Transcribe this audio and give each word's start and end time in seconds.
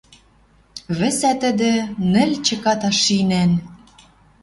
Вӹсӓ 0.97 1.33
тӹдӹ, 1.41 1.73
нӹл 2.11 2.31
чыката 2.45 2.91
шинӓн 3.01 3.51